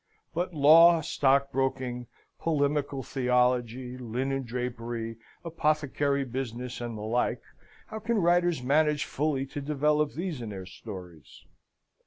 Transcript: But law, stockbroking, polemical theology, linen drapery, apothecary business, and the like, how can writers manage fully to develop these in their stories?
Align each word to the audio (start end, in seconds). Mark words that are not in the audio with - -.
But 0.33 0.51
law, 0.55 1.01
stockbroking, 1.01 2.07
polemical 2.39 3.03
theology, 3.03 3.99
linen 3.99 4.41
drapery, 4.41 5.17
apothecary 5.45 6.25
business, 6.25 6.81
and 6.81 6.97
the 6.97 7.03
like, 7.03 7.43
how 7.85 7.99
can 7.99 8.17
writers 8.17 8.63
manage 8.63 9.05
fully 9.05 9.45
to 9.45 9.61
develop 9.61 10.13
these 10.13 10.41
in 10.41 10.49
their 10.49 10.65
stories? 10.65 11.45